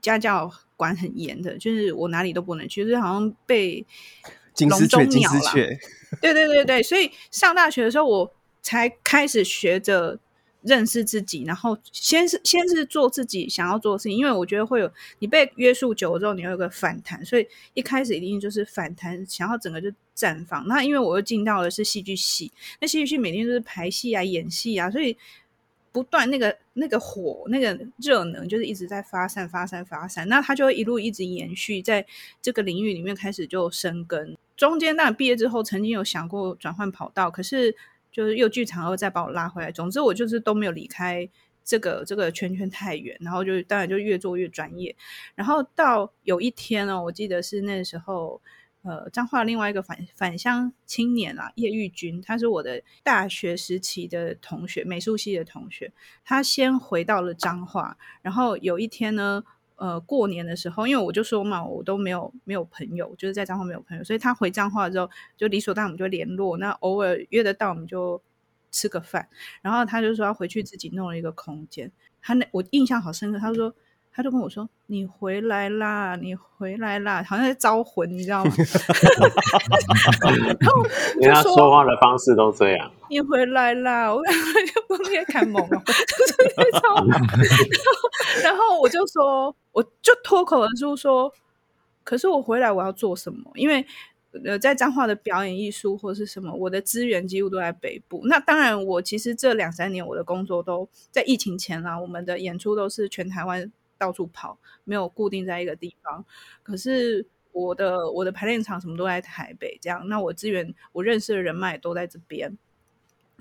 [0.00, 3.84] 家教管很严的，就是我哪里都不能去，就是好像被
[4.68, 5.40] 笼中鸟了。
[6.20, 8.34] 对对对对，所以上大学的时候我。
[8.62, 10.18] 才开始学着
[10.62, 20.66] 认识自己，然后先是先是做自己想要做的事情，因为我觉得会有你被约束久了之后，你会有个反弹，所以一开始一定就是反弹，想要整个就绽放。
[20.68, 25.16] 那因为我又进到的是戏剧系，那戏剧系每天都是排戏啊、演戏啊，所以
[25.92, 32.04] 不断那个那个火、那个热能就是一直在发散、发散、发散，那它就会一路一直延续在
[32.42, 34.36] 这个领域里面，开始就生根。
[34.56, 37.74] 中间当然毕业之后，曾经有想过转换跑道，可是。
[38.10, 39.70] 就是又剧场，又再把我拉回来。
[39.70, 41.28] 总之，我就是都没有离开
[41.64, 43.16] 这个这个圈圈太远。
[43.20, 44.94] 然后就当然就越做越专业。
[45.34, 48.40] 然后到有一天哦，我记得是那时候，
[48.82, 55.92] 呃，彰化另外一个返返乡青年啊，叶玉君，他是我的大学时期的同学，美术系的同学。
[56.24, 59.44] 他先回到了彰化，然后有一天呢。
[59.80, 66.58] 呃，过年的时候，因为我就说嘛，我都没有没有朋友，就是在彰化没有朋友，所以他回彰化之后，就理所当然我们就联络。
[66.58, 68.22] 那偶尔约得到，我们就
[68.70, 69.26] 吃个饭。
[69.62, 71.90] 然后他就说要回去自己弄了一个空间。
[72.20, 73.74] 他那我印象好深刻，他说。
[74.12, 78.50] 他就跟我说：“你回来啦，你回来啦，好像在招魂，你知道吗？”
[80.60, 80.82] 然后
[81.20, 82.90] 人家说话的方式都这样。
[83.08, 85.82] 你回来啦，我 就不也看懵了。
[88.42, 91.32] 然后我就说，我就脱口而出说
[92.04, 93.50] ：“可是我回来我要做什么？
[93.54, 93.86] 因为
[94.44, 98.20] 呃，在彰化的表演艺术或是什么，我的资源几乎都在北部。
[98.24, 103.70] 那当然，我其实这两三年我的工作都在疫情前啦，我们的演出都是全台湾。”
[104.00, 106.24] 到处跑，没有固定在一个地方。
[106.62, 110.08] 可是我的我的排练场什么都在台北，这样。
[110.08, 112.56] 那我资源，我认识的人脉都在这边。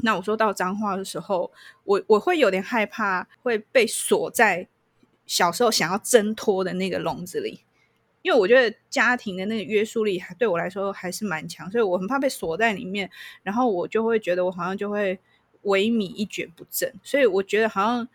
[0.02, 1.50] 那我说到彰化的时候，
[1.86, 4.68] 我我会有点害怕会被锁在
[5.26, 7.62] 小时候想要挣脱的那个笼子里，
[8.22, 13.10] 因为我觉得家庭的那个约束力还对我来说还是蛮强，所以我很怕被锁在里面。
[13.44, 15.18] 然后我就会觉得我好像就会
[15.64, 18.10] 萎靡一蹶不振，所以我觉得好像。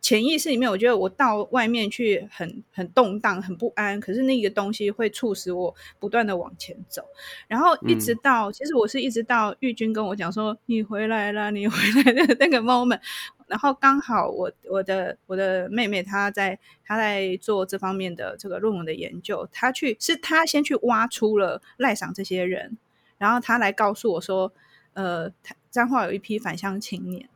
[0.00, 7.02] 潜意识里面，我觉得我到外面去很很动荡、很不安，可是那个东西会促使我不断的往前走，
[7.46, 13.00] 然后一直到、嗯、其实我是一直到玉君跟我讲说你回来了，你回来的那个 moment，
[13.48, 22.78] 然后刚好我我的我的妹妹她在她在做这方面的这个论文的研究，她去是她先去挖出了赖赏这些人，
[23.18, 24.52] 然后她来告诉我说，
[24.94, 25.30] 呃，
[25.70, 27.28] 彰化有一批返乡青年。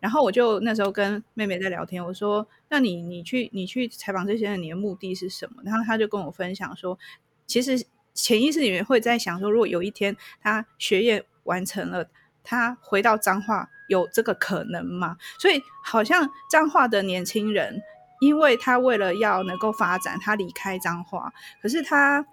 [0.00, 6.98] 然后我就那时候跟妹妹在聊天，我说：“那你你去你去采访这些人，你的目的是什么？”然后他就跟我分享说
[7.46, 7.84] ：“其实
[8.14, 12.08] 潜意识里面会在想说，如果有一天他学业完成了，
[12.44, 17.82] 他回到彰化，有这个可能吗？”所以好像彰化的年轻人，
[18.20, 22.26] 因为他为了要能够发展，他离开彰化，可是他。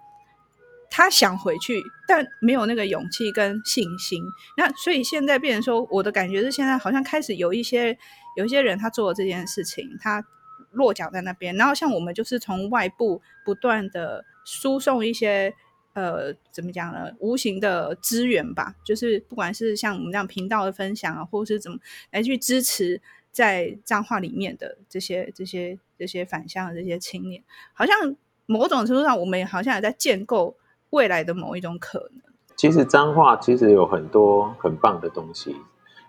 [0.96, 4.24] 他想回去，但没有那个勇气跟信心。
[4.56, 7.98] 那所以现在变成说，我的感觉是现在好像开始有一些
[8.34, 10.24] 有一些人他做了这件事情，他
[10.70, 15.52] 落脚在那边，然后像我们就是从外部不断的输送一些
[15.92, 21.76] 呃怎么讲呢，无形的资源吧，就是不管是像我们这样频道的分享啊，或者是怎么
[22.10, 27.42] 来去支持在彰化里面的这些这些这些返乡的这些青年，
[27.74, 30.56] 好像某种程度上我们好像也在建构。
[30.90, 32.22] 未来的某一种可能，
[32.56, 35.56] 其实脏话其实有很多很棒的东西，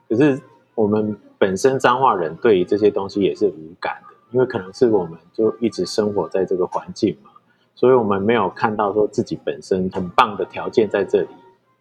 [0.07, 0.39] 可是
[0.75, 7.31] 我们本身脏话人对于这些东西也是无感的，因为可能是我们就一直生活在这个环境嘛，
[7.75, 11.27] 所以我们没有看到说自己本身很棒的条件在这里。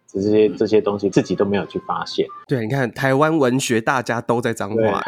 [0.07, 2.25] 这些这些东西自己都没有去发现。
[2.47, 5.01] 对，你看台湾文学大家都在彰化，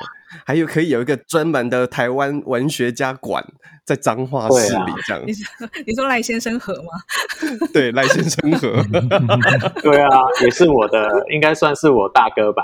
[0.45, 3.43] 还有可以有一个专门的台湾文学家馆
[3.85, 5.23] 在彰化市里这样。
[5.25, 6.89] 你说你说赖先生河吗？
[7.73, 8.73] 对，赖先生河。
[9.81, 12.63] 对啊，也是我的，应该算是我大哥吧。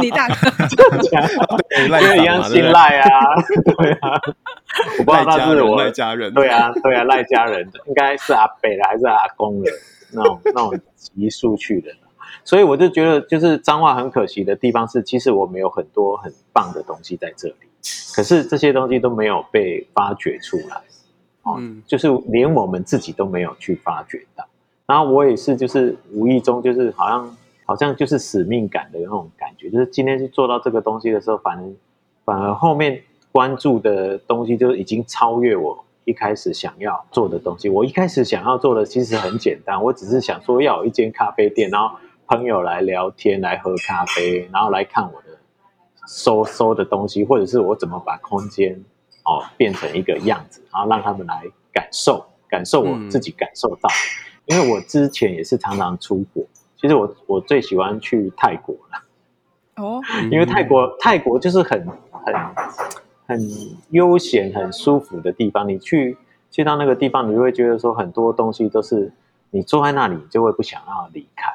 [0.00, 0.34] 你大哥，
[1.84, 3.08] 因为一样姓赖啊。
[3.76, 4.20] 对啊，
[4.98, 6.32] 我不知道他是我赖家人。
[6.32, 9.70] 对啊，对啊，赖家人的应该是阿北的还是阿公的？
[10.14, 11.90] 那种那种急速去的，
[12.44, 17.54] 所以我就觉得，就是彰化很可惜的地方是，其实我们有很多很棒的东西在这里，
[18.14, 20.82] 可是这些东西都没有被发掘出来，
[21.56, 24.46] 嗯，就是连我们自己都没有去发掘到。
[24.86, 31.64] 然后我也是，就是无意中，就是好像好像就是使命感的那种感觉，就是今天去做到这个东西的时候，反而
[32.24, 35.84] 反而后面关注的东西就已经超越我。
[36.04, 45.38] 一开始想要做的东西，我一开始想要做的其实很简单，我只是想说要有一间咖啡店，然后朋友来聊天、来喝咖啡，然后来看我的
[46.06, 48.84] 收收的东西，或者是我怎么把空间
[49.24, 53.88] 哦变成一个样子，然后让他们来感受，感受我自己感受到。
[53.88, 56.44] 嗯、因为我之前也是常常出国，
[56.76, 59.82] 其实我我最喜欢去泰国了。
[59.82, 62.34] 哦，因为泰国泰国就是很很。
[63.26, 63.40] 很
[63.90, 66.16] 悠闲、很舒服的地方，你去
[66.50, 69.12] 去到那个地方，你就会觉得说很多东西都是
[69.50, 71.50] 你坐在那里，你就会不想要离开。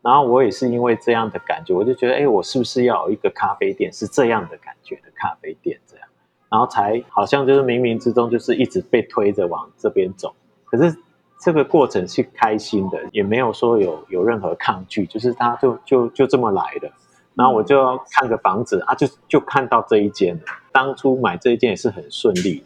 [0.00, 5.78] 然后我也是因为这样的感觉，我就觉得，哎，我是不是要有一个咖啡店是这样的感觉的咖啡店？
[5.86, 6.08] 这样，
[6.50, 10.34] 然后才好像就是冥冥之中就是一直被推着往这边走。
[10.64, 10.96] 可是
[11.40, 16.90] 这个过程是开心的，也没有说有有任何抗拒，就是它就就就这么来的。
[17.34, 20.42] 然后我就要看个房子啊，就就看到这一间了。
[20.70, 22.64] 当初买这一间也是很顺利的，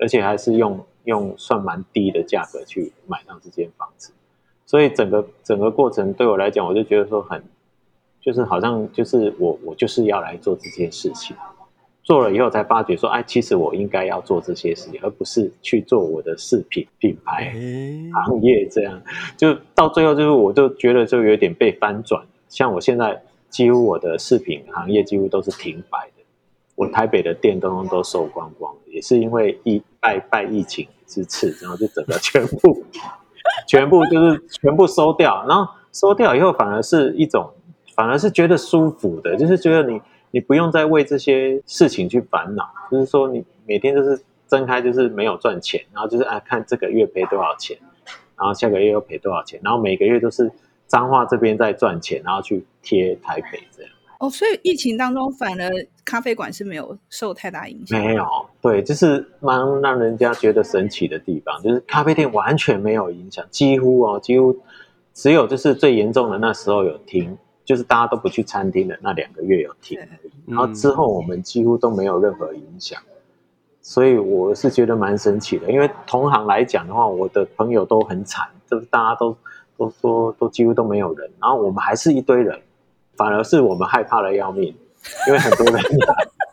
[0.00, 4.12] 而且还是用用算蛮低的价格去买到这间房子。
[4.66, 7.42] 所以整个整个过程对我来讲，我就觉得说很，
[8.20, 11.34] 就是好像就是我我就是要来做这件事情。
[12.02, 17.52] 做了以后才发觉说，哎，其实我应该要做这些事情，而不是去做我的饰品品牌
[18.26, 19.00] 行业这样。
[19.38, 22.22] 就到最后就是，我就觉得就有点被翻转。
[22.50, 23.22] 像我现在。
[23.52, 26.24] 几乎我的饰品行业几乎都是停摆的，
[26.74, 32.82] 我台北的店都都收光光，也是因为疫拜拜疫情之赐，然后就整个全部
[33.68, 37.52] 全部就是全部收掉，然后收掉以后反而是一种，
[37.94, 47.76] 反而是觉得舒服的，就是觉得你你不用再为这些事情去烦恼，就是说你每天就是睁开就是没有赚钱，然后就是啊看这个月赔多少钱，
[48.38, 50.50] 然后下个月又赔多少钱，然后每个月都是。
[50.92, 53.90] 彰化这边在赚钱，然后去贴台北这样。
[54.18, 55.70] 哦，所以疫情当中，反而
[56.04, 57.98] 咖啡馆是没有受太大影响。
[57.98, 58.26] 没有，
[58.60, 64.54] 对，就是蛮让人家觉得神奇的地方，就是咖啡店完全没有影响，几乎哦，几乎
[65.14, 69.98] 只有就是最严重的那时候有停，就是大家都不去餐厅的那两个月有停，
[70.46, 73.00] 然后之后我们几乎都没有任何影响，
[73.80, 75.72] 所以我是觉得蛮神奇的。
[75.72, 79.34] 因为同行来讲的话，我的朋友都很惨，就是大家都。
[79.76, 82.60] 都说都几乎都没有人，然后我们还是一堆人，
[83.16, 84.74] 反而是我们害怕的要命，
[85.26, 85.82] 因为很多人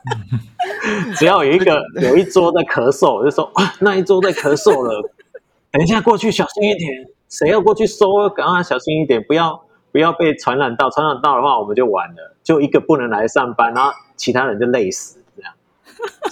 [1.15, 5.11] 只要有一个有一桌在咳嗽，我就说啊，那一桌在咳嗽了，
[5.71, 15.53] 等一下过去小心一点，谁要过去收，赶快小心一点，不要不要被传染到，传染到的话我们就完了，就一个不能来上班，然后其他人就累死这样，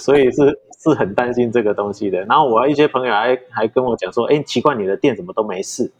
[0.00, 2.24] 所以是 是很担心这个东西的。
[2.24, 5.90] 然后我一些朋友还还跟我讲说，哎，奇怪，你的店怎么都没事？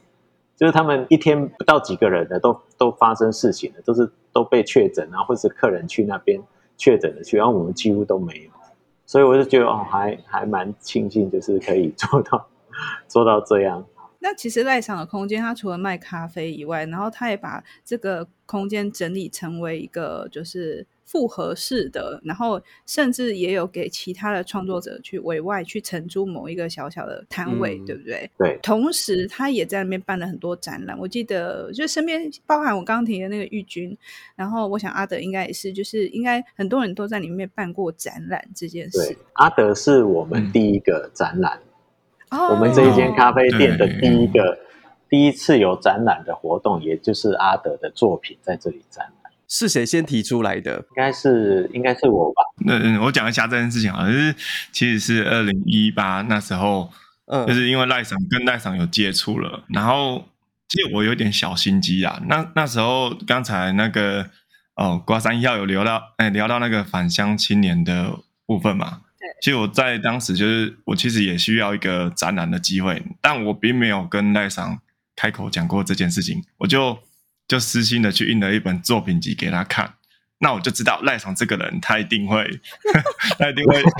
[0.58, 6.42] 就是他们一天不到几个人的，都都发生事情了，都是都被确诊，然后或是客人去那边
[6.76, 8.50] 确诊了去，然后我们几乎都没有，
[9.06, 12.48] 所以我就觉得哦，还还蛮庆幸，就是可以 做到
[13.06, 13.86] 做到这样。
[14.18, 28.30] 那其实赖场的空间，它除了卖咖啡以外，然后他也把这个空间整理成为一个就是复合式的，然后甚至也有给其他的创作者去委外去承租某一个小小的摊位，嗯、对不对？
[28.36, 28.58] 对。
[28.62, 30.98] 同时，他也在那边办了很多展览。
[30.98, 33.96] 我记得，就身边包含我刚刚提的那个玉军，
[34.36, 38.98] 然后我想阿德应该也是，就是应该很多人都在里面办过展览这件事。
[38.98, 41.58] 对，阿德是我们第一个展览，
[42.28, 44.58] 嗯、我们这一间咖啡店的第一个、哦、
[45.08, 49.17] 第一次有展览的活动，也就是阿德的作品在这里展览。
[49.48, 50.76] 是谁先提出来的？
[50.76, 52.42] 应该是应该是我吧。
[52.66, 54.34] 那我讲一下这件事情啊，就是
[54.72, 56.90] 其实是二零一八那时候，
[57.26, 60.28] 嗯，就是因为赖桑跟赖桑有接触了，然后
[60.68, 62.20] 其实我有点小心机啊。
[62.28, 64.28] 那那时候刚才那个
[64.76, 69.00] 哦，瓜山一号有聊到，哎，聊到那个返乡青年的部分嘛。
[69.18, 69.28] 对。
[69.40, 74.78] 其实我在当时就是我其实也需要一个展览的机会，但我并没有跟赖桑
[75.16, 76.98] 开口讲过这件事情，我就。
[77.48, 79.94] 就私心的去印了一本作品集给他看，
[80.40, 82.44] 那我就知道赖床这个人，他一定会，
[83.38, 83.90] 他一定会中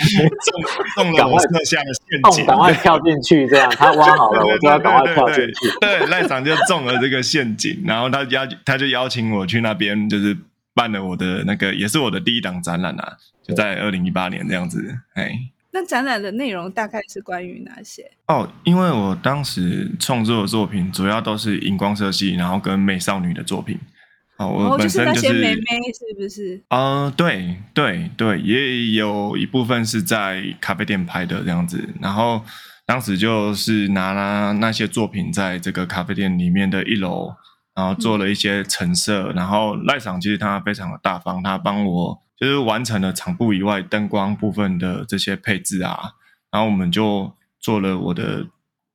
[0.94, 5.78] 中了我设下的陷阱，赶快跳进去，这样他挖好了，我就要赶快跳进去。
[5.80, 10.36] 对，赖床就中了这个陷阱，然后他邀他就邀请我去那边，就是
[10.74, 15.32] 办了我的那个，也是我的第一档展览啊，就在二零一八年这样子，哎。
[15.70, 18.10] 那展览的内容大概是关于哪些？
[18.26, 23.78] 哦，因为我当时创作的作品主要都是荧光色系，然后跟美少女的作品。
[24.38, 25.62] 哦，我本身就是、哦、就是那些妹妹，
[25.92, 26.62] 是不是？
[26.68, 31.86] 啊、呃，对对对，也有一部分是在咖啡店拍的这样子。
[32.00, 32.42] 然后
[32.86, 37.34] 当时就是拿了那些作品在这个咖啡店里面的一楼，
[37.74, 39.32] 然后做了一些陈设。
[39.32, 42.22] 嗯、然后赖赏其实他非常的大方，他帮我。
[42.40, 46.14] 就是完成了场布以外灯光部分的这些配置啊，
[46.52, 48.46] 然后我们就做了我的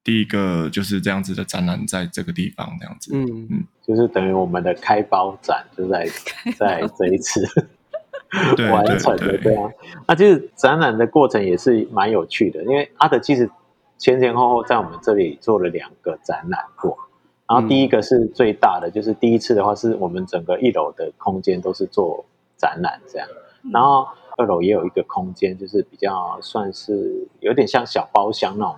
[0.01, 6.07] 第一个就是这样子的展览，在这个地方这样子，嗯嗯，就是等于我们的开包展就在
[6.57, 7.45] 在这一次
[8.71, 9.69] 完成的对啊。
[10.07, 13.49] 那其实展览的过程也是蛮有趣的，因为阿德其实
[13.97, 16.97] 前前后后在我们这里做了两个展览过，
[17.47, 22.25] 然后第一个是最大的，就是第一次的话是我们整个一楼的空间都是做。
[22.63, 23.27] 展览这样，
[23.73, 24.07] 然后
[24.37, 28.77] 二楼也有一个空间，就是比较算是有点像小包厢那种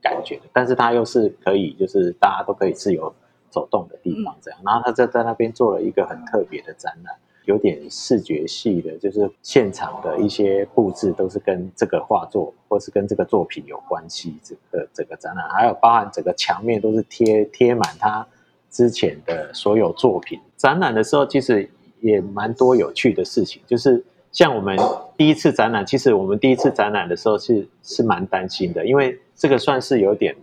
[0.00, 3.14] 感觉，但是它又是可以，就是大家都可以自由
[3.50, 4.58] 走动的地方这样。
[4.64, 7.14] 然后他在在那边做了一个很特别的展览，
[7.44, 14.38] 有点视觉系的，就是现场的一些布置都是跟这个画作或是跟这个作品有关系。
[14.42, 18.26] 这个整个展览还有包含整个墙面都是贴贴满他
[18.70, 20.40] 之前的所有作品。
[20.56, 21.70] 展览的时候其实。
[22.00, 24.76] 也蛮多有趣的事情，就是像我们
[25.16, 30.34] 第一次展览，其实我们第一次展览的时候是是蛮担心的，因为这个算是有点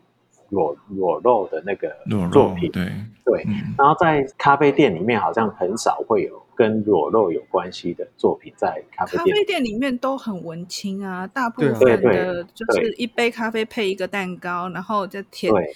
[0.56, 1.94] 裸裸露的那个
[2.32, 2.86] 作品，对
[3.26, 3.46] 对。
[3.78, 9.36] 然后在咖啡店里面，好像很少会有跟裸露有关系的作品在咖啡店。
[9.36, 15.54] 咖啡店里面都很文青啊，大部分的就是一杯咖啡配一个蛋糕，然后再舔。
[15.54, 15.74] 对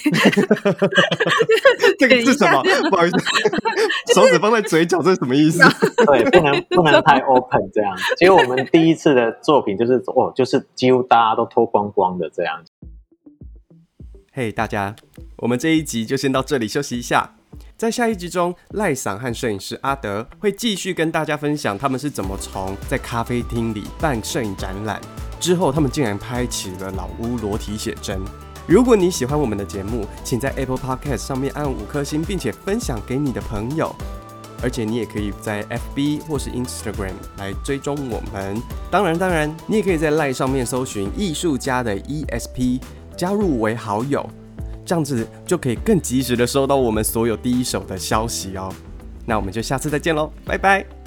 [1.98, 2.62] 这个是什么？
[2.90, 3.18] 不好意思，
[4.14, 5.60] 手指放在嘴角，这是什么意思？
[6.06, 7.96] 对，不能不能太 open 这样。
[8.16, 12.62] 结果我们第一次的作品就是哦，就是几乎大家都脱光光的这样。
[14.32, 14.94] 嘿大家，
[15.38, 17.34] 我们这一集就先到这里休息一下。
[17.76, 25.00] 在下一集中，赖桑和摄影师阿德会继续跟大家分享他们是怎么从在咖啡厅里办摄影展览，
[25.40, 28.20] 之后他们竟然拍起了老屋裸体写真。
[28.68, 33.92] 如果你喜欢我们的节目，请在 Apple Podcast 上面按五颗星，并且分享给你的朋友。
[34.62, 38.62] 而且你也可以在 FB 或是 Instagram 来追踪我们。
[38.92, 42.80] 当然，当然，你也可以在赖上面搜寻艺术家的 ESP。
[43.20, 44.26] 加入为好友，
[44.82, 48.72] 这样子就可以更及时的收到我们所有第一手的消息哦。
[49.26, 50.99] 那我们就下次再见喽，拜拜。